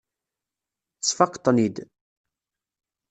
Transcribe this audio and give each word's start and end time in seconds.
Tesfaqeḍ-ten-id. 0.99 1.77